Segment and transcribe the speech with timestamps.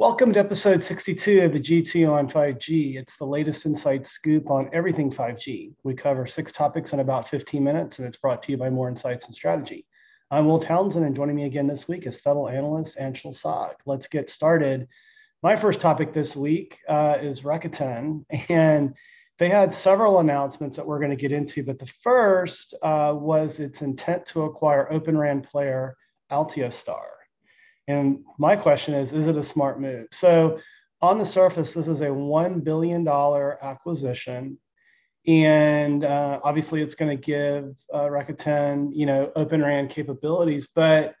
[0.00, 2.96] Welcome to episode 62 of the G2 on 5G.
[2.96, 5.74] It's the latest insight scoop on everything 5G.
[5.82, 8.88] We cover six topics in about 15 minutes, and it's brought to you by Moor
[8.88, 9.84] Insights and Strategy.
[10.30, 13.76] I'm Will Townsend, and joining me again this week is federal analyst Anshel Sag.
[13.84, 14.88] Let's get started.
[15.42, 18.94] My first topic this week uh, is Rakuten, and
[19.38, 23.60] they had several announcements that we're going to get into, but the first uh, was
[23.60, 25.94] its intent to acquire Open RAN player
[26.32, 27.19] Altiostar.
[27.90, 30.06] And my question is, is it a smart move?
[30.12, 30.60] So
[31.02, 34.58] on the surface, this is a $1 billion acquisition.
[35.26, 40.68] And uh, obviously it's going to give uh, Rakuten, you know, open RAN capabilities.
[40.74, 41.14] But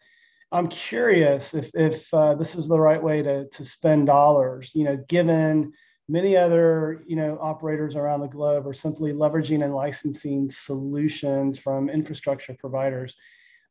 [0.52, 4.84] I'm curious if, if uh, this is the right way to, to spend dollars, you
[4.84, 5.72] know, given
[6.08, 11.88] many other, you know, operators around the globe are simply leveraging and licensing solutions from
[11.88, 13.14] infrastructure providers.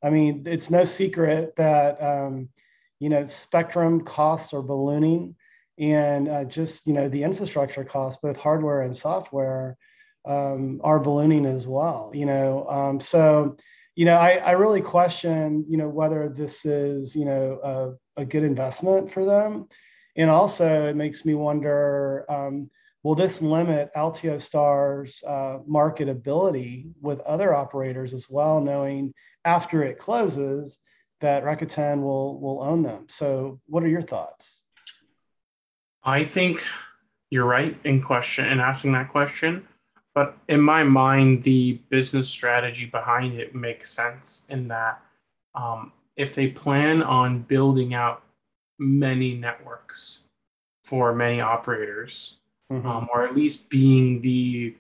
[0.01, 2.49] I mean, it's no secret that, um,
[2.99, 5.35] you know, spectrum costs are ballooning
[5.77, 9.77] and uh, just, you know, the infrastructure costs, both hardware and software,
[10.25, 12.67] um, are ballooning as well, you know.
[12.67, 13.55] Um, so,
[13.95, 18.25] you know, I, I really question, you know, whether this is, you know, a, a
[18.25, 19.67] good investment for them.
[20.15, 22.69] And also it makes me wonder, um,
[23.03, 29.13] will this limit Altiostar's uh, marketability with other operators as well, knowing
[29.45, 30.77] after it closes,
[31.21, 33.05] that Rakuten will will own them.
[33.07, 34.61] So, what are your thoughts?
[36.03, 36.65] I think
[37.29, 39.67] you're right in question in asking that question,
[40.15, 45.01] but in my mind, the business strategy behind it makes sense in that
[45.55, 48.23] um, if they plan on building out
[48.77, 50.23] many networks
[50.83, 52.37] for many operators,
[52.71, 52.87] mm-hmm.
[52.87, 54.75] um, or at least being the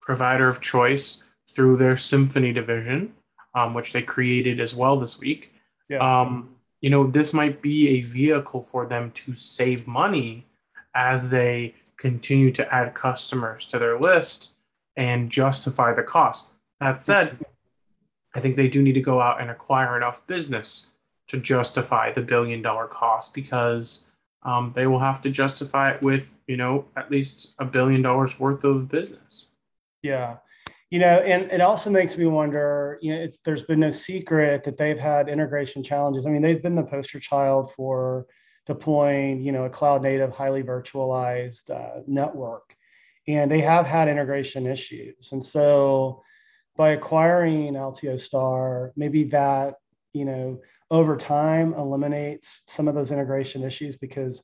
[0.00, 3.12] provider of choice through their Symphony division,
[3.56, 5.52] um, which they created as well this week.
[5.88, 5.98] Yeah.
[5.98, 10.46] Um, you know, this might be a vehicle for them to save money
[10.94, 14.52] as they continue to add customers to their list
[14.94, 16.48] and justify the cost.
[16.80, 17.38] That said,
[18.34, 20.90] I think they do need to go out and acquire enough business
[21.28, 24.06] to justify the billion dollar cost because
[24.42, 28.38] um, they will have to justify it with, you know, at least a billion dollars
[28.38, 29.46] worth of business.
[30.02, 30.36] Yeah
[30.90, 34.76] you know, and it also makes me wonder, you know, there's been no secret that
[34.76, 36.26] they've had integration challenges.
[36.26, 38.26] I mean, they've been the poster child for
[38.66, 42.76] deploying, you know, a cloud native, highly virtualized uh, network.
[43.26, 45.32] And they have had integration issues.
[45.32, 46.22] And so
[46.76, 49.74] by acquiring Altiostar, maybe that,
[50.12, 50.60] you know,
[50.90, 54.42] over time eliminates some of those integration issues because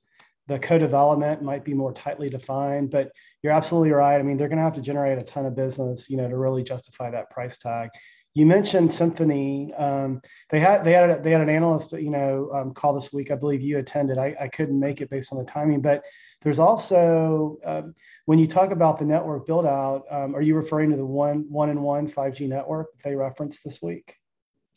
[0.49, 4.19] the co-development might be more tightly defined, but you're absolutely right.
[4.19, 6.37] I mean, they're going to have to generate a ton of business, you know, to
[6.37, 7.91] really justify that price tag.
[8.35, 9.75] You mentioned Symphony.
[9.75, 13.13] Um, they had they had a, they had an analyst, you know, um, call this
[13.13, 13.31] week.
[13.31, 14.17] I believe you attended.
[14.17, 16.03] I, I couldn't make it based on the timing, but
[16.43, 20.91] there's also um, when you talk about the network build out, um, are you referring
[20.91, 24.17] to the one one and one 5G network that they referenced this week?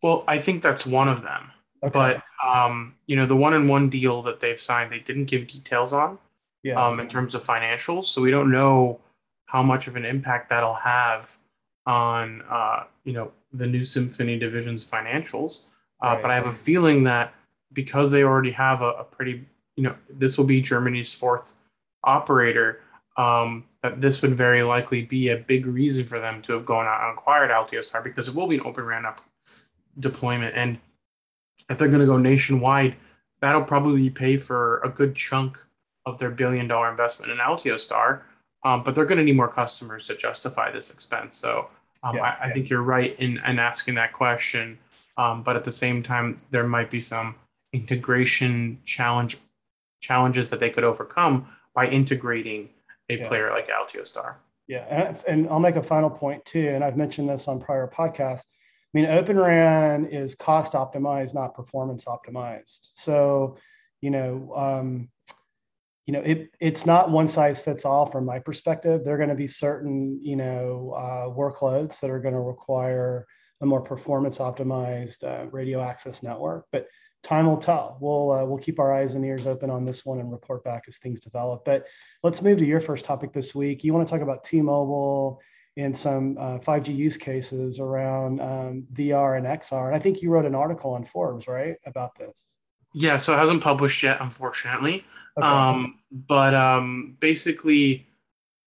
[0.04, 1.52] Well, I think that's one of them.
[1.84, 1.92] Okay.
[1.92, 6.18] But um, you know, the 1&1 deal that they've signed, they didn't give details on.
[6.64, 6.84] Yeah.
[6.84, 9.00] Um, in terms of financials, so we don't know
[9.46, 11.38] how much of an impact that'll have
[11.86, 15.66] on uh, you know the new Symphony division's financials.
[16.04, 16.22] Uh, right.
[16.24, 17.36] But I have a feeling that
[17.72, 21.62] because they already have a, a, pretty you know this will be Germany's fourth
[22.04, 22.82] operator.
[23.18, 26.86] Um, that this would very likely be a big reason for them to have gone
[26.86, 29.22] out and acquired Altiostar because it will be an open RAN up
[30.00, 30.80] deployment and
[31.70, 32.96] if they're going to go nationwide,
[33.42, 35.60] that'll probably pay for a good chunk
[36.06, 38.22] of their billion dollar investment in Altiostar.
[38.64, 41.36] Um, but they're going to need more customers to justify this expense.
[41.36, 41.70] So
[42.04, 42.54] um, yeah, I, I yeah.
[42.54, 44.78] think you're right in, in asking that question.
[45.18, 47.36] Um, but at the same time, there might be some
[47.74, 49.38] integration challenge
[50.02, 52.70] challenges that they could overcome by integrating
[53.10, 53.28] a yeah.
[53.28, 54.36] player like Altiostar.
[54.68, 56.70] Yeah, and, and I'll make a final point too.
[56.70, 58.46] And I've mentioned this on prior podcasts
[58.96, 62.80] I mean, Open RAN is cost optimized, not performance optimized.
[62.94, 63.58] So,
[64.00, 65.10] you know, um,
[66.06, 69.04] you know, it, it's not one size fits all from my perspective.
[69.04, 73.28] There are going to be certain, you know, uh, workloads that are going to require
[73.60, 76.88] a more performance optimized uh, radio access network, but
[77.22, 77.98] time will tell.
[78.00, 80.84] We'll uh, we'll keep our eyes and ears open on this one and report back
[80.88, 81.66] as things develop.
[81.66, 81.86] But
[82.24, 83.84] let's move to your first topic this week.
[83.84, 85.42] You want to talk about T-Mobile
[85.76, 89.88] in some uh, 5G use cases around um, VR and XR.
[89.88, 92.56] And I think you wrote an article on Forbes, right, about this.
[92.94, 95.04] Yeah, so it hasn't published yet, unfortunately.
[95.38, 95.46] Okay.
[95.46, 98.08] Um, but um, basically,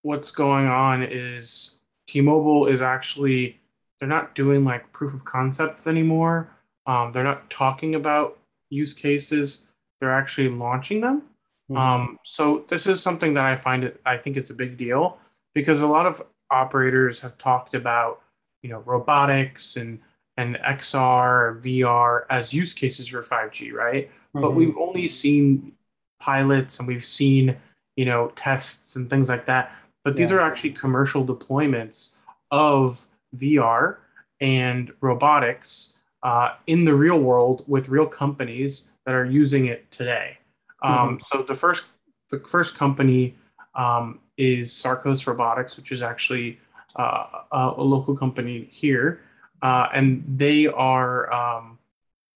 [0.03, 3.59] what's going on is T-Mobile is actually
[3.99, 6.55] they're not doing like proof of concepts anymore.
[6.85, 8.37] Um, they're not talking about
[8.69, 9.65] use cases
[9.99, 11.23] they're actually launching them.
[11.69, 11.77] Mm-hmm.
[11.77, 15.17] Um, so this is something that I find it, I think it's a big deal
[15.53, 16.21] because a lot of
[16.51, 18.21] operators have talked about,
[18.61, 19.99] you know, robotics and
[20.37, 24.07] and XR, VR as use cases for 5G, right?
[24.07, 24.41] Mm-hmm.
[24.41, 25.73] But we've only seen
[26.21, 27.57] pilots and we've seen,
[27.97, 29.75] you know, tests and things like that.
[30.05, 30.37] But these yeah.
[30.37, 32.15] are actually commercial deployments
[32.51, 33.05] of
[33.35, 33.97] VR
[34.39, 40.37] and robotics uh, in the real world with real companies that are using it today.
[40.81, 41.17] Um, mm-hmm.
[41.25, 41.87] So the first
[42.29, 43.35] the first company
[43.79, 46.59] um, is Sarcos Robotics, which is actually
[46.97, 49.21] uh, a, a, local company here,
[49.61, 51.79] uh, and they are um,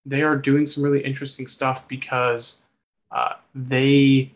[0.06, 2.64] they are doing some really interesting stuff because
[3.12, 4.32] uh, they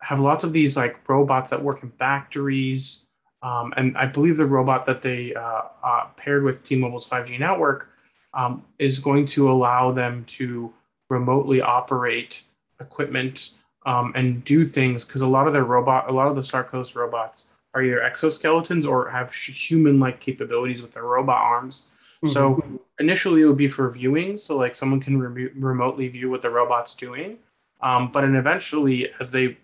[0.00, 3.06] have lots of these like robots that work in factories.
[3.42, 7.90] Um, and I believe the robot that they uh, uh, paired with T-Mobile's 5G network
[8.34, 10.72] um, is going to allow them to
[11.08, 12.44] remotely operate
[12.80, 13.52] equipment
[13.86, 16.94] um, and do things because a lot of their robot, a lot of the Sarcos
[16.94, 21.86] robots are either exoskeletons or have human-like capabilities with their robot arms.
[22.24, 22.32] Mm-hmm.
[22.32, 26.42] So initially it would be for viewing, so like someone can re- remotely view what
[26.42, 27.38] the robot's doing.
[27.80, 29.56] Um, but then eventually, as they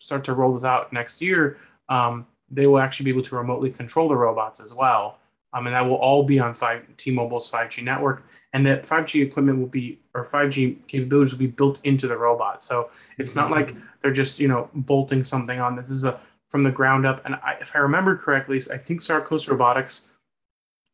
[0.00, 3.70] start to roll this out next year, um, they will actually be able to remotely
[3.70, 5.18] control the robots as well.
[5.54, 8.26] Um, and that will all be on 5, T-Mobile's 5G network.
[8.54, 12.62] And that 5G equipment will be, or 5G capabilities will be built into the robot.
[12.62, 15.76] So it's not like they're just, you know, bolting something on.
[15.76, 16.18] This is a
[16.52, 17.24] from the ground up.
[17.24, 20.12] And I, if I remember correctly, I think Sarcos Robotics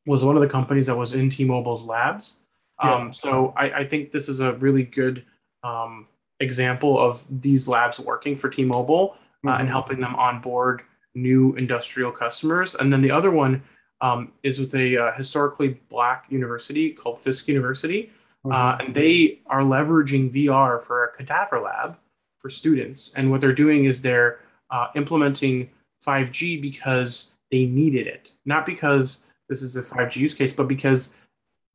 [0.07, 2.39] was one of the companies that was in T-Mobile's labs.
[2.83, 2.95] Yeah.
[2.95, 5.25] Um, so I, I, think this is a really good
[5.65, 6.07] um,
[6.39, 9.61] example of these labs working for T-Mobile uh, mm-hmm.
[9.61, 10.83] and helping them onboard
[11.17, 12.77] new industrial customers.
[12.77, 13.61] And then the other one
[14.01, 18.11] um, is with a uh, historically black university called Fisk University.
[18.47, 18.53] Mm-hmm.
[18.53, 21.97] Uh, and they are leveraging VR for a cadaver lab
[22.39, 23.15] for students.
[23.15, 24.41] And what they're doing is they're
[24.71, 25.71] uh, implementing
[26.07, 31.17] 5G because they needed it, not because this is a 5G use case, but because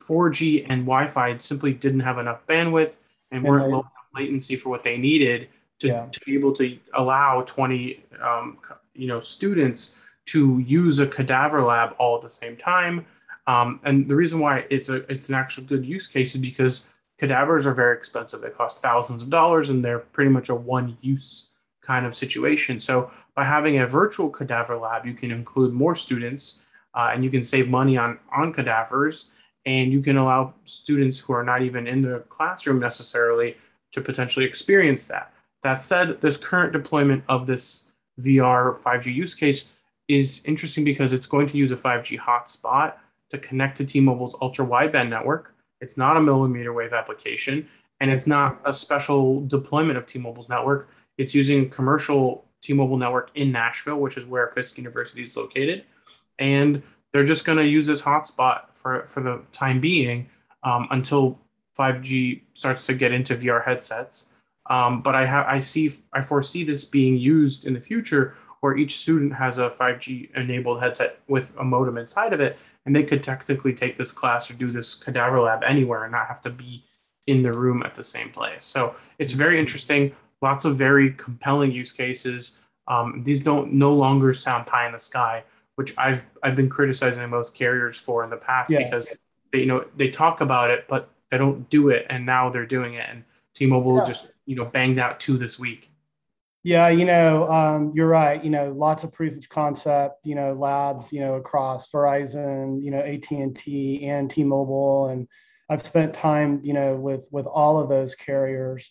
[0.03, 2.95] 4G and Wi-Fi simply didn't have enough bandwidth
[3.31, 5.49] and weren't low enough latency for what they needed
[5.79, 6.05] to, yeah.
[6.11, 8.57] to be able to allow 20 um,
[8.93, 13.05] you know students to use a cadaver lab all at the same time.
[13.47, 16.87] Um, and the reason why it's a it's an actual good use case is because
[17.17, 18.41] cadavers are very expensive.
[18.41, 21.49] They cost thousands of dollars and they're pretty much a one use
[21.81, 22.79] kind of situation.
[22.79, 26.61] So by having a virtual cadaver lab, you can include more students
[26.93, 29.31] uh, and you can save money on on cadavers
[29.65, 33.57] and you can allow students who are not even in the classroom necessarily
[33.91, 35.33] to potentially experience that.
[35.61, 39.69] That said, this current deployment of this VR 5G use case
[40.07, 42.93] is interesting because it's going to use a 5G hotspot
[43.29, 45.55] to connect to T-Mobile's ultra wideband network.
[45.81, 47.67] It's not a millimeter wave application,
[47.99, 50.89] and it's not a special deployment of T-Mobile's network.
[51.17, 55.83] It's using commercial T-Mobile network in Nashville, which is where Fisk University is located,
[56.39, 60.29] and they're just going to use this hotspot for for the time being
[60.63, 61.39] um, until
[61.77, 64.31] 5G starts to get into VR headsets.
[64.69, 68.77] Um, but I have I see I foresee this being used in the future where
[68.77, 73.03] each student has a 5G enabled headset with a modem inside of it, and they
[73.03, 76.49] could technically take this class or do this cadaver lab anywhere and not have to
[76.49, 76.81] be
[77.27, 78.63] in the room at the same place.
[78.63, 80.15] So it's very interesting.
[80.41, 82.57] Lots of very compelling use cases.
[82.87, 85.43] Um, these don't no longer sound pie in the sky,
[85.75, 88.81] which I've I've been criticizing most carriers for in the past yeah.
[88.81, 89.13] because
[89.51, 92.65] they you know they talk about it but they don't do it, and now they're
[92.65, 93.09] doing it.
[93.09, 94.05] And T-Mobile yeah.
[94.05, 95.92] just you know banged out two this week.
[96.65, 98.41] Yeah, you know, um, you're right.
[98.41, 102.89] You know, lots of proof of concept, you know, labs, you know, across Verizon, you
[102.89, 105.09] know, AT&T and T-Mobile.
[105.09, 105.27] And
[105.69, 108.89] I've spent time, you know, with, with all of those carriers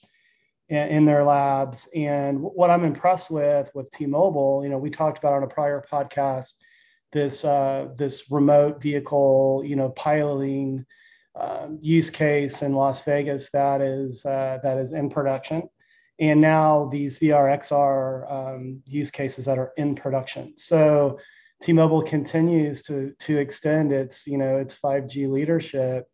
[0.69, 1.89] in, in their labs.
[1.95, 5.83] And what I'm impressed with, with T-Mobile, you know, we talked about on a prior
[5.91, 6.53] podcast,
[7.11, 10.85] this, uh, this remote vehicle, you know, piloting
[11.41, 15.71] um, use case in Las Vegas that is, uh, that is in production
[16.23, 20.55] and now these VR XR um, use cases that are in production.
[20.57, 21.19] So
[21.63, 26.09] T-Mobile continues to to extend its you know its 5G leadership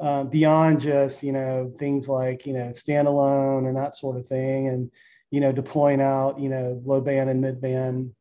[0.00, 4.66] uh, beyond just you know things like you know standalone and that sort of thing,
[4.66, 4.90] and
[5.30, 8.12] you know deploying out you know low band and mid band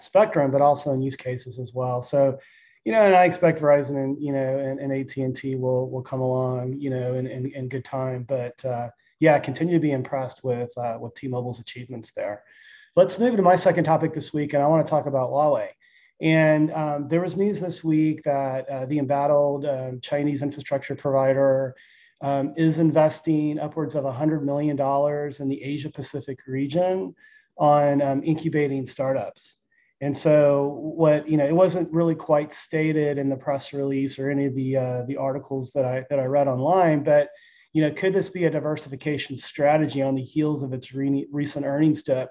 [0.00, 2.00] spectrum, but also in use cases as well.
[2.00, 2.38] So
[2.86, 5.90] you know, and I expect Verizon and you know and, and AT and T will
[5.90, 8.88] will come along you know in in, in good time, but uh,
[9.20, 12.42] yeah, continue to be impressed with uh, with T-Mobile's achievements there.
[12.96, 15.68] Let's move to my second topic this week, and I want to talk about Huawei.
[16.20, 21.76] And um, there was news this week that uh, the embattled um, Chinese infrastructure provider
[22.20, 24.78] um, is investing upwards of $100 million
[25.40, 27.14] in the Asia Pacific region
[27.56, 29.56] on um, incubating startups.
[30.02, 34.30] And so, what you know, it wasn't really quite stated in the press release or
[34.30, 37.28] any of the uh, the articles that I that I read online, but
[37.72, 41.64] you know, could this be a diversification strategy on the heels of its re- recent
[41.64, 42.30] earnings dip?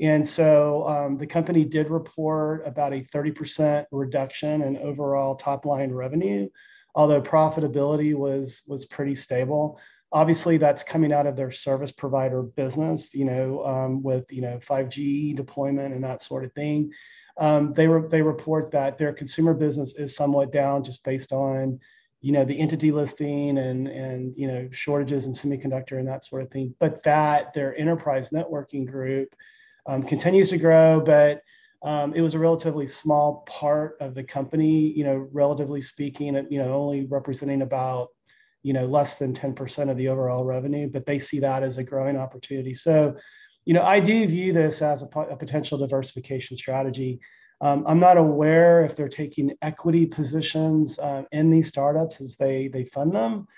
[0.00, 5.90] And so um, the company did report about a 30% reduction in overall top line
[5.90, 6.48] revenue,
[6.94, 9.80] although profitability was was pretty stable.
[10.10, 14.58] Obviously, that's coming out of their service provider business, you know, um, with you know
[14.58, 16.92] 5G deployment and that sort of thing.
[17.36, 21.80] Um, they re- they report that their consumer business is somewhat down just based on
[22.20, 26.42] you know the entity listing and and you know shortages in semiconductor and that sort
[26.42, 26.74] of thing.
[26.78, 29.34] But that their enterprise networking group
[29.86, 31.42] um, continues to grow, but
[31.82, 36.58] um, it was a relatively small part of the company, you know, relatively speaking, you
[36.58, 38.08] know, only representing about,
[38.62, 41.84] you know, less than 10% of the overall revenue, but they see that as a
[41.84, 42.74] growing opportunity.
[42.74, 43.16] So,
[43.64, 47.20] you know, I do view this as a, a potential diversification strategy.
[47.60, 52.68] Um, I'm not aware if they're taking equity positions uh, in these startups as they
[52.68, 53.48] they fund them.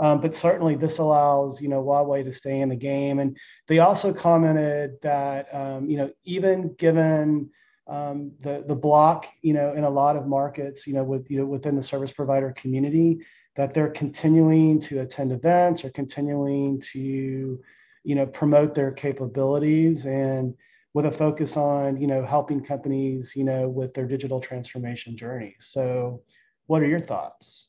[0.00, 3.18] Um, but certainly this allows, you know, Huawei to stay in the game.
[3.18, 3.36] And
[3.68, 7.50] they also commented that, um, you know, even given
[7.86, 11.38] um, the the block, you know, in a lot of markets, you know, with you
[11.38, 13.18] know within the service provider community,
[13.56, 17.60] that they're continuing to attend events or continuing to,
[18.04, 20.54] you know, promote their capabilities and
[20.94, 25.54] with a focus on, you know, helping companies, you know, with their digital transformation journey.
[25.60, 26.22] So,
[26.66, 27.68] what are your thoughts?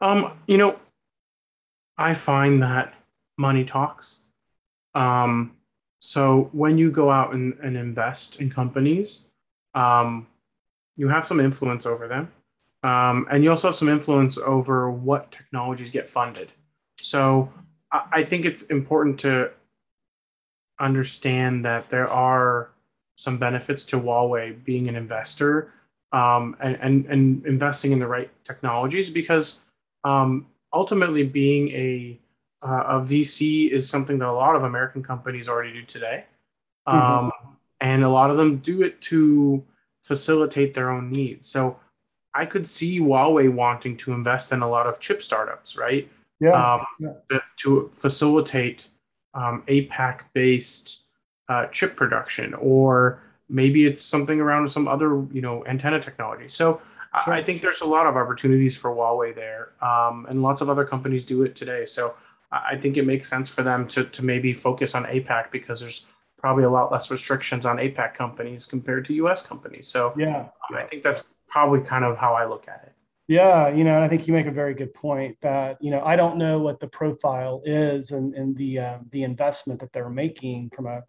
[0.00, 0.78] Um, you know,
[1.96, 2.94] I find that
[3.38, 4.24] money talks.
[4.94, 5.56] Um,
[6.00, 9.28] so when you go out and, and invest in companies,
[9.74, 10.26] um,
[10.96, 12.32] you have some influence over them.
[12.82, 16.52] Um, and you also have some influence over what technologies get funded.
[17.00, 17.52] So
[17.90, 19.50] I, I think it's important to
[20.78, 22.70] understand that there are
[23.16, 25.72] some benefits to Huawei being an investor
[26.12, 29.60] um, and, and, and investing in the right technologies because
[30.04, 32.18] um, ultimately being a
[32.62, 36.24] uh, a VC is something that a lot of American companies already do today,
[36.88, 36.98] mm-hmm.
[36.98, 37.32] um,
[37.80, 39.62] and a lot of them do it to
[40.02, 41.46] facilitate their own needs.
[41.46, 41.78] So
[42.34, 46.08] I could see Huawei wanting to invest in a lot of chip startups, right?
[46.40, 46.74] Yeah.
[46.74, 47.12] Um, yeah.
[47.30, 48.88] To, to, facilitate
[49.36, 51.04] um, APAC-based
[51.48, 56.48] uh, chip production, or maybe it's something around some other, you know, antenna technology.
[56.48, 56.80] So
[57.24, 57.34] Sure.
[57.34, 60.84] I think there's a lot of opportunities for Huawei there, um, and lots of other
[60.84, 61.84] companies do it today.
[61.86, 62.14] So
[62.52, 66.06] I think it makes sense for them to to maybe focus on APAC because there's
[66.36, 69.88] probably a lot less restrictions on APAC companies compared to US companies.
[69.88, 72.92] So yeah, I think that's probably kind of how I look at it.
[73.28, 76.00] Yeah, you know, and I think you make a very good point that you know
[76.04, 80.08] I don't know what the profile is and, and the uh, the investment that they're
[80.08, 81.02] making from a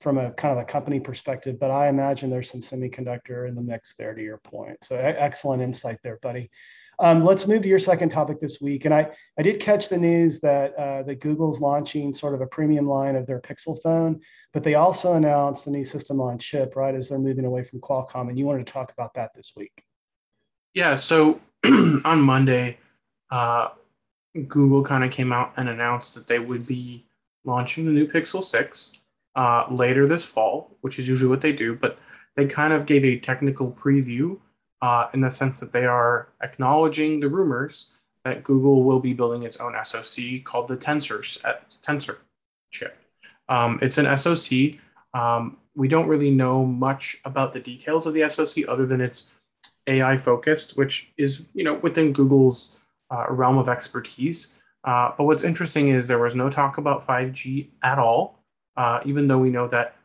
[0.00, 3.62] from a kind of a company perspective, but I imagine there's some semiconductor in the
[3.62, 4.78] mix there to your point.
[4.84, 6.50] So excellent insight there, buddy.
[7.00, 8.84] Um, let's move to your second topic this week.
[8.84, 9.08] And I,
[9.38, 13.14] I did catch the news that, uh, that Google's launching sort of a premium line
[13.14, 14.20] of their Pixel phone,
[14.52, 17.80] but they also announced a new system on chip, right, as they're moving away from
[17.80, 18.28] Qualcomm.
[18.28, 19.84] And you wanted to talk about that this week.
[20.74, 20.96] Yeah.
[20.96, 21.40] So
[22.04, 22.78] on Monday,
[23.30, 23.68] uh,
[24.46, 27.04] Google kind of came out and announced that they would be
[27.44, 29.00] launching the new Pixel 6
[29.36, 31.98] uh, later this fall, which is usually what they do, but
[32.36, 34.38] they kind of gave a technical preview
[34.82, 37.92] uh, in the sense that they are acknowledging the rumors
[38.24, 41.20] that Google will be building its own SoC called the Tensor,
[41.82, 42.18] Tensor
[42.70, 42.96] chip.
[43.48, 44.78] Um, it's an SoC.
[45.14, 49.26] Um, we don't really know much about the details of the SoC other than it's
[49.88, 52.78] AI focused, which is you know within Google's
[53.10, 54.54] uh, realm of expertise.
[54.84, 58.38] Uh, but what's interesting is there was no talk about 5G at all
[58.78, 59.96] uh, even though we know that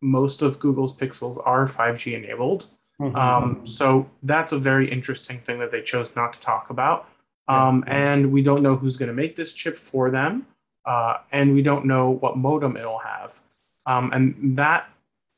[0.00, 2.66] most of Google's Pixels are 5G enabled.
[3.00, 3.16] Mm-hmm.
[3.16, 7.08] Um, so that's a very interesting thing that they chose not to talk about.
[7.48, 8.12] Um, yeah.
[8.12, 10.46] And we don't know who's going to make this chip for them.
[10.84, 13.40] Uh, and we don't know what modem it'll have.
[13.86, 14.88] Um, and that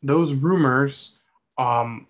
[0.02, 1.18] those rumors
[1.56, 2.08] um,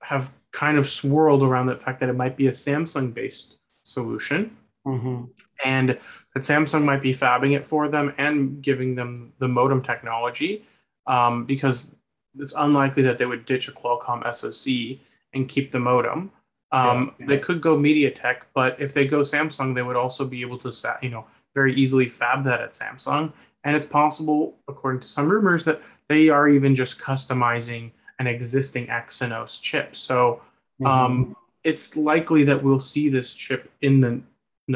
[0.00, 4.56] have kind of swirled around the fact that it might be a Samsung based solution.
[4.86, 5.24] Mm-hmm.
[5.64, 5.88] And
[6.34, 10.64] that Samsung might be fabbing it for them and giving them the modem technology
[11.06, 11.94] um, because
[12.38, 14.98] it's unlikely that they would ditch a Qualcomm SoC
[15.34, 16.32] and keep the modem.
[16.72, 17.26] Um, yeah.
[17.26, 20.72] They could go MediaTek, but if they go Samsung, they would also be able to,
[21.02, 23.32] you know, very easily fab that at Samsung.
[23.64, 28.86] And it's possible, according to some rumors, that they are even just customizing an existing
[28.86, 29.96] Exynos chip.
[29.96, 30.40] So
[30.84, 31.32] um, mm-hmm.
[31.64, 34.22] it's likely that we'll see this chip in the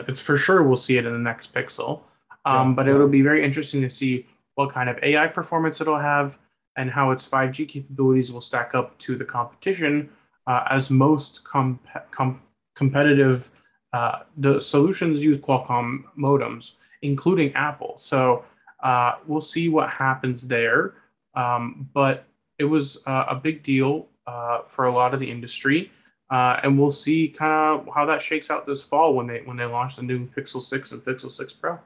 [0.09, 2.01] it's for sure we'll see it in the next Pixel.
[2.45, 2.75] Um, yeah.
[2.75, 4.27] But it'll be very interesting to see
[4.57, 6.39] what kind of AI performance it'll have
[6.77, 10.11] and how its 5G capabilities will stack up to the competition,
[10.47, 11.79] uh, as most com-
[12.11, 12.43] com-
[12.75, 13.51] competitive
[13.93, 17.95] uh, the solutions use Qualcomm modems, including Apple.
[17.97, 18.45] So
[18.83, 20.95] uh, we'll see what happens there.
[21.35, 22.27] Um, but
[22.59, 25.91] it was uh, a big deal uh, for a lot of the industry.
[26.29, 29.57] Uh, and we'll see kind of how that shakes out this fall when they when
[29.57, 31.79] they launch the new Pixel 6 and Pixel 6 Pro.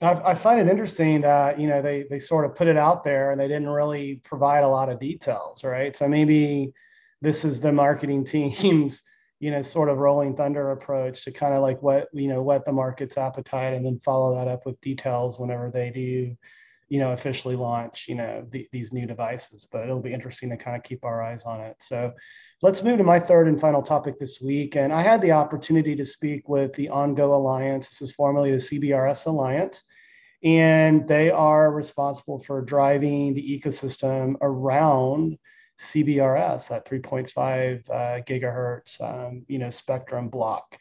[0.00, 3.02] I, I find it interesting that you know they they sort of put it out
[3.02, 5.96] there and they didn't really provide a lot of details, right?
[5.96, 6.72] So maybe
[7.20, 8.24] this is the marketing
[8.60, 9.02] team's
[9.40, 12.64] you know sort of rolling thunder approach to kind of like what you know what
[12.64, 16.36] the market's appetite and then follow that up with details whenever they do
[16.90, 19.66] you know, officially launch, you know, the, these new devices.
[19.70, 21.76] But it'll be interesting to kind of keep our eyes on it.
[21.78, 22.12] So
[22.62, 24.74] let's move to my third and final topic this week.
[24.74, 27.88] And I had the opportunity to speak with the OnGo Alliance.
[27.88, 29.84] This is formerly the CBRS Alliance.
[30.42, 35.38] And they are responsible for driving the ecosystem around
[35.78, 40.76] CBRS, that 3.5 uh, gigahertz, um, you know, spectrum block.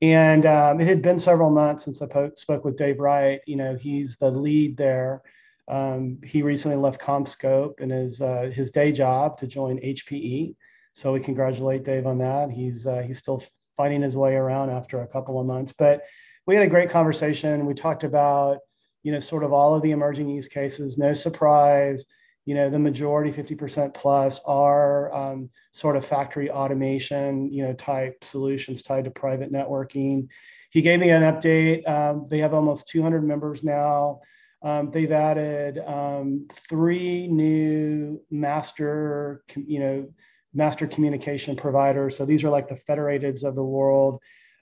[0.00, 3.40] And um, it had been several months since I po- spoke with Dave Wright.
[3.46, 5.22] You know, he's the lead there
[5.68, 10.56] um, he recently left CommScope and his uh, his day job to join HPE.
[10.94, 12.50] So we congratulate Dave on that.
[12.50, 13.42] He's uh, he's still
[13.76, 16.02] finding his way around after a couple of months, but
[16.46, 17.66] we had a great conversation.
[17.66, 18.58] We talked about
[19.02, 20.98] you know sort of all of the emerging use cases.
[20.98, 22.04] No surprise,
[22.44, 28.24] you know the majority, 50% plus, are um, sort of factory automation, you know type
[28.24, 30.28] solutions tied to private networking.
[30.70, 31.88] He gave me an update.
[31.88, 34.20] Um, they have almost 200 members now.
[34.64, 40.08] Um, they've added um, three new master, you know,
[40.54, 42.16] master communication providers.
[42.16, 44.20] So these are like the federateds of the world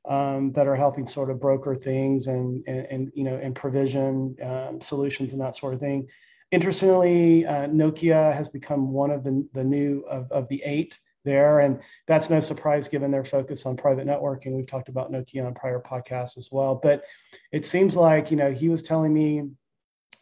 [0.09, 4.37] um, that are helping sort of broker things and, and, and you know, and provision
[4.43, 6.09] um, solutions and that sort of thing.
[6.51, 11.61] Interestingly, uh, Nokia has become one of the, the new of, of the eight there.
[11.61, 14.57] And that's no surprise given their focus on private networking.
[14.57, 16.75] We've talked about Nokia on prior podcasts as well.
[16.83, 17.05] But
[17.53, 19.51] it seems like, you know, he was telling me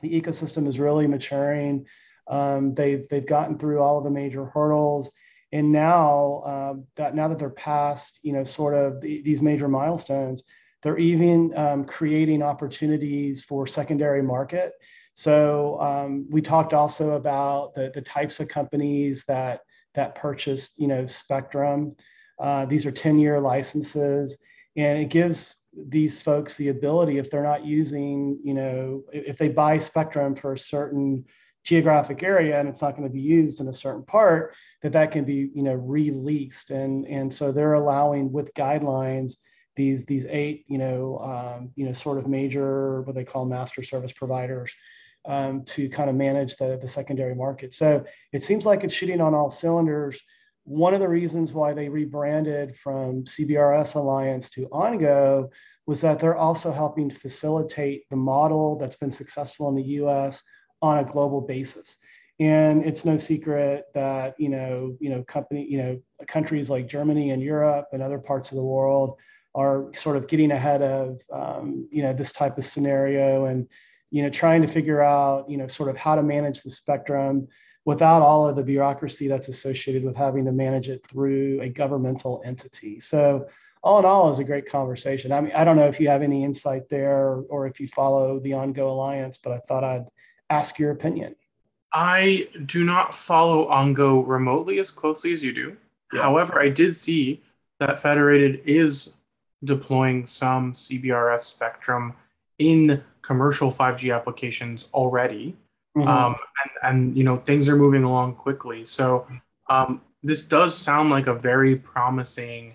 [0.00, 1.86] the ecosystem is really maturing.
[2.28, 5.10] Um, they've they've gotten through all of the major hurdles,
[5.52, 9.68] and now uh, that now that they're past, you know, sort of the, these major
[9.68, 10.44] milestones,
[10.82, 14.72] they're even um, creating opportunities for secondary market.
[15.14, 19.60] So um, we talked also about the the types of companies that
[19.94, 21.96] that purchased, you know, Spectrum.
[22.38, 24.38] Uh, these are 10 year licenses,
[24.76, 25.56] and it gives
[25.88, 30.52] these folks the ability if they're not using you know if they buy spectrum for
[30.52, 31.24] a certain
[31.64, 35.10] geographic area and it's not going to be used in a certain part that that
[35.10, 36.70] can be you know released.
[36.70, 39.32] And and so they're allowing with guidelines
[39.76, 43.82] these these eight you know um, you know sort of major what they call master
[43.82, 44.72] service providers
[45.26, 47.74] um, to kind of manage the the secondary market.
[47.74, 50.18] So it seems like it's shooting on all cylinders.
[50.64, 55.48] One of the reasons why they rebranded from CBRS Alliance to OnGo
[55.88, 60.42] was that they're also helping facilitate the model that's been successful in the US
[60.82, 61.96] on a global basis.
[62.38, 67.30] And it's no secret that, you know, you know, company, you know, countries like Germany
[67.30, 69.16] and Europe and other parts of the world
[69.54, 73.66] are sort of getting ahead of, um, you know, this type of scenario and,
[74.10, 77.48] you know, trying to figure out, you know, sort of how to manage the spectrum
[77.86, 82.42] without all of the bureaucracy that's associated with having to manage it through a governmental
[82.44, 83.00] entity.
[83.00, 83.48] So
[83.82, 85.32] all in all, is a great conversation.
[85.32, 88.38] I mean, I don't know if you have any insight there or if you follow
[88.40, 90.06] the OnGo Alliance, but I thought I'd
[90.50, 91.34] ask your opinion.
[91.92, 95.76] I do not follow OnGo remotely as closely as you do.
[96.12, 96.22] Yeah.
[96.22, 97.42] However, I did see
[97.80, 99.16] that Federated is
[99.64, 102.14] deploying some CBRS spectrum
[102.58, 105.56] in commercial 5G applications already.
[105.96, 106.08] Mm-hmm.
[106.08, 108.84] Um, and, and, you know, things are moving along quickly.
[108.84, 109.26] So
[109.68, 112.74] um, this does sound like a very promising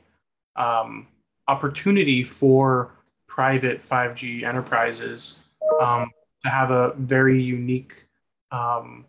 [0.55, 1.07] um,
[1.47, 2.91] opportunity for
[3.27, 5.39] private 5G enterprises
[5.81, 6.11] um,
[6.43, 8.05] to have a very unique
[8.51, 9.05] um,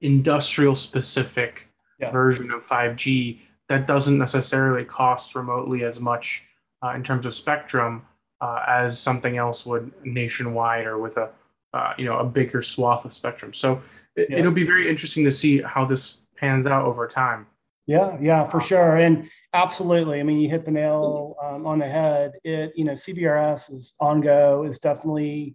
[0.00, 2.10] industrial specific yeah.
[2.10, 6.42] version of 5G that doesn't necessarily cost remotely as much
[6.84, 8.02] uh, in terms of spectrum
[8.40, 11.30] uh, as something else would nationwide or with a
[11.72, 13.54] uh, you know a bigger swath of spectrum.
[13.54, 13.80] So
[14.14, 14.38] it, yeah.
[14.38, 17.46] it'll be very interesting to see how this pans out over time.
[17.86, 18.96] Yeah, yeah, for sure.
[18.96, 20.20] And absolutely.
[20.20, 22.32] I mean, you hit the nail um, on the head.
[22.44, 25.54] It, you know, CBRS is OnGo is definitely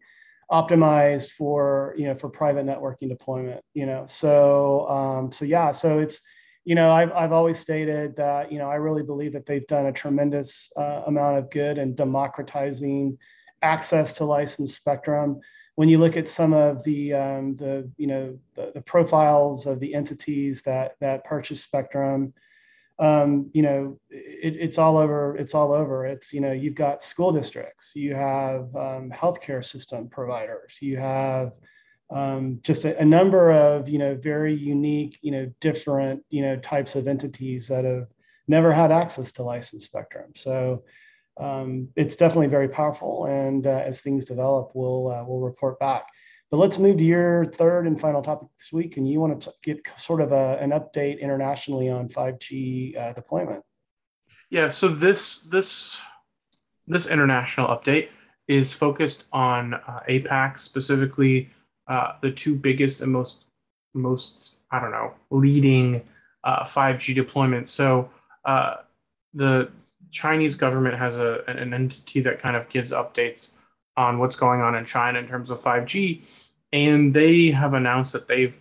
[0.51, 4.05] optimized for, you know, for private networking deployment, you know.
[4.07, 6.21] So, um, so yeah, so it's,
[6.63, 9.88] you know, I've, I've always stated that, you know, I really believe that they've done
[9.88, 13.17] a tremendous uh, amount of good in democratizing
[13.62, 15.39] access to licensed spectrum.
[15.75, 19.79] When you look at some of the, um, the you know, the, the, profiles of
[19.79, 22.33] the entities that, that purchase spectrum,
[22.99, 25.36] um, you know, it, it's all over.
[25.38, 26.05] It's all over.
[26.05, 31.51] It's you know, you've got school districts, you have um, healthcare system providers, you have
[32.10, 36.55] um, just a, a, number of you know very unique, you know, different you know
[36.57, 38.07] types of entities that have
[38.47, 40.31] never had access to licensed spectrum.
[40.36, 40.83] So
[41.39, 43.25] um, it's definitely very powerful.
[43.25, 46.07] And uh, as things develop, we'll uh, we'll report back.
[46.49, 49.53] But let's move to your third and final topic this week, and you want to
[49.63, 53.63] give sort of a, an update internationally on 5G uh, deployment.
[54.49, 54.69] Yeah.
[54.69, 56.01] So this this
[56.88, 58.10] this international update
[58.47, 61.49] is focused on uh, APAC, specifically
[61.88, 63.43] uh, the two biggest and most
[63.93, 66.01] most I don't know leading
[66.45, 67.67] 5G uh, deployments.
[67.69, 68.10] So
[68.45, 68.75] uh,
[69.33, 69.69] the
[70.12, 73.57] Chinese government has a an entity that kind of gives updates
[73.97, 76.21] on what's going on in China in terms of 5G.
[76.71, 78.57] And they have announced that they've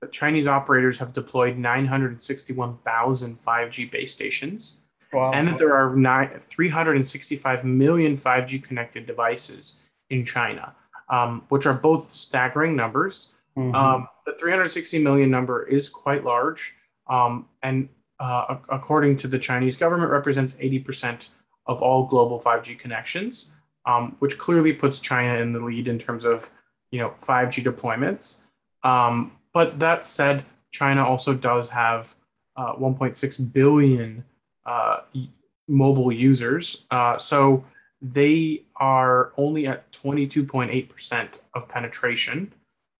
[0.00, 4.78] the Chinese operators have deployed 961,000 5G base stations.
[5.12, 5.32] Wow.
[5.32, 10.74] And that there are nine, 365 million 5G connected devices in China,
[11.10, 13.34] um, which are both staggering numbers.
[13.58, 13.74] Mm-hmm.
[13.74, 16.76] Um, the 360 million number is quite large.
[17.08, 17.88] Um, and
[18.20, 21.28] uh, according to the Chinese government, represents 80%
[21.66, 23.50] of all global 5G connections
[23.86, 26.50] um, which clearly puts China in the lead in terms of
[26.90, 28.40] you know 5G deployments.
[28.82, 32.14] Um, but that said, China also does have
[32.56, 34.24] uh, 1.6 billion
[34.64, 34.98] uh,
[35.68, 37.64] mobile users, uh, so
[38.02, 42.52] they are only at 22.8% of penetration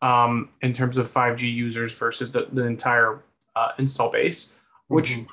[0.03, 3.23] um, in terms of 5G users versus the, the entire
[3.57, 4.53] uh, install base,
[4.89, 5.25] which mm-hmm.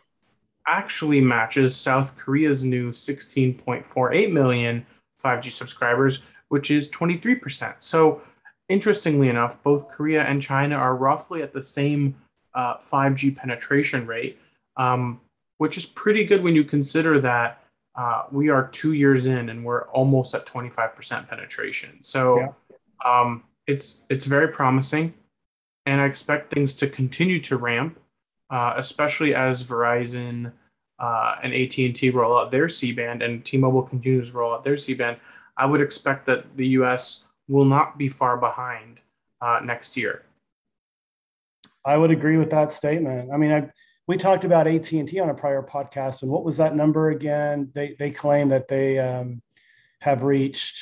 [0.68, 4.86] actually matches South Korea's new 16.48 million
[5.24, 7.76] 5G subscribers, which is 23%.
[7.80, 8.22] So,
[8.70, 12.16] interestingly enough, both Korea and China are roughly at the same
[12.54, 14.40] uh, 5G penetration rate,
[14.76, 15.20] um,
[15.58, 17.64] which is pretty good when you consider that
[17.96, 21.98] uh, we are two years in and we're almost at 25% penetration.
[22.02, 22.52] So, yeah.
[23.06, 25.14] um, it's it's very promising,
[25.86, 28.00] and I expect things to continue to ramp,
[28.50, 30.54] uh, especially as Verizon
[31.00, 35.18] uh, and AT&T roll out their C-band and T-Mobile continues to roll out their C-band,
[35.56, 37.26] I would expect that the U.S.
[37.48, 39.02] will not be far behind
[39.42, 40.24] uh, next year.
[41.86, 43.32] I would agree with that statement.
[43.34, 43.70] I mean, I,
[44.08, 47.72] we talked about AT&T on a prior podcast, and what was that number again?
[47.74, 49.42] They they claim that they um,
[50.00, 50.78] have reached.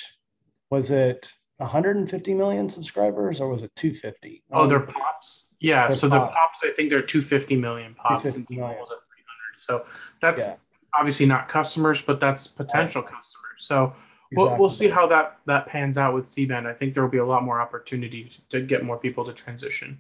[0.72, 4.44] Was it 150 million subscribers or was it 250?
[4.52, 5.54] Oh, um, they're pops.
[5.60, 6.34] Yeah, so pops.
[6.34, 6.60] the pops.
[6.64, 8.98] I think they're 250 million pops, 250 and T-Mobile's at
[9.56, 9.86] so
[10.22, 10.56] that's yeah.
[10.98, 13.12] obviously not customers, but that's potential right.
[13.12, 13.58] customers.
[13.58, 13.98] So exactly.
[14.32, 16.68] we'll, we'll see how that that pans out with C-band.
[16.68, 19.34] I think there will be a lot more opportunity to, to get more people to
[19.34, 20.00] transition.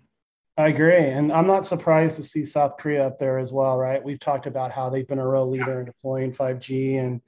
[0.57, 0.95] I agree.
[0.95, 4.01] And I'm not surprised to see South Korea up there as well, right?
[4.01, 5.79] We've talked about how they've been a real leader yeah.
[5.79, 7.21] in deploying 5G and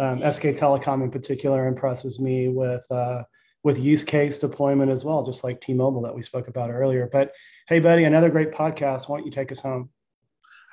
[0.00, 3.22] um, SK Telecom in particular impresses me with uh,
[3.62, 7.08] with use case deployment as well, just like T-Mobile that we spoke about earlier.
[7.10, 7.32] But
[7.68, 9.08] hey, buddy, another great podcast.
[9.08, 9.88] Why don't you take us home?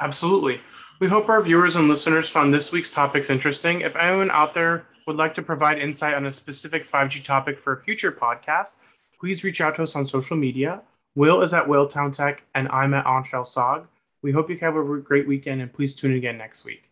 [0.02, 0.60] Absolutely.
[1.00, 3.82] We hope our viewers and listeners found this week's topics interesting.
[3.82, 7.74] If anyone out there would like to provide insight on a specific 5G topic for
[7.74, 8.78] a future podcast,
[9.20, 10.82] please reach out to us on social media.
[11.16, 13.84] Will is at WillTown Tech, and I'm at Anshel Sag.
[14.24, 16.84] We hope you have a great weekend, and please tune in again next week.